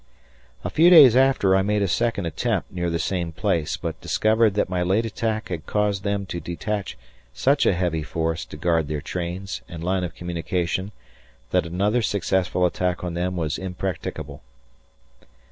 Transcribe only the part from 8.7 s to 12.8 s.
their trains and line of communication that another successful